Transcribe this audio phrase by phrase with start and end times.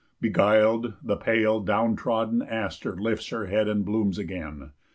[0.19, 4.71] Beguiled, the pale down trodden aster lifts Her head and blooms again.